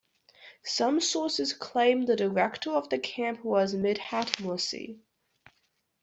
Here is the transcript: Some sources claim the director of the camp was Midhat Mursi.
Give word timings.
Some 0.65 0.99
sources 0.99 1.53
claim 1.53 2.07
the 2.07 2.15
director 2.15 2.71
of 2.71 2.89
the 2.89 2.97
camp 2.97 3.45
was 3.45 3.75
Midhat 3.75 4.37
Mursi. 4.37 4.97